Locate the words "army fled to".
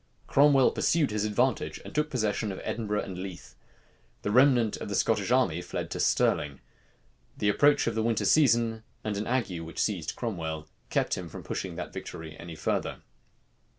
5.29-5.99